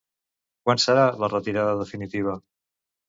Quan 0.69 0.79
serà 0.85 1.03
la 1.25 1.31
retirada 1.33 1.77
definitiva? 1.85 2.37